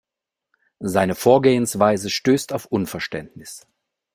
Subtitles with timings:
[0.79, 3.67] Seine Vorgehensweise stößt auf Unverständnis.